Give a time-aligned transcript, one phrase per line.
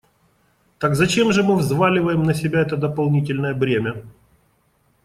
[0.79, 4.01] Так зачем же мы взваливаем на себя это дополнительное бремя?